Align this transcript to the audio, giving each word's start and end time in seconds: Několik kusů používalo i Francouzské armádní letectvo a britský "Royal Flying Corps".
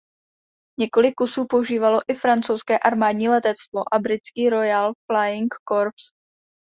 Několik 0.79 1.13
kusů 1.15 1.45
používalo 1.49 1.99
i 2.07 2.13
Francouzské 2.13 2.79
armádní 2.79 3.29
letectvo 3.29 3.83
a 3.93 3.99
britský 3.99 4.49
"Royal 4.49 4.93
Flying 5.11 5.53
Corps". 5.69 6.03